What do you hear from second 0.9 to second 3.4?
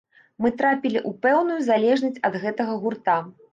ў пэўную залежнасць ад гэтага гурта.